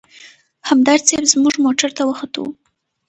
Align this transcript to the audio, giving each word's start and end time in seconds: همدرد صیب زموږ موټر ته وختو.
همدرد 0.67 1.01
صیب 1.07 1.23
زموږ 1.33 1.55
موټر 1.65 1.89
ته 1.97 2.03
وختو. 2.09 2.43